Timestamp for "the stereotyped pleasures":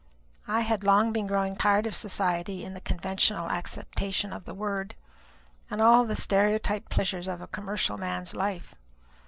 6.05-7.27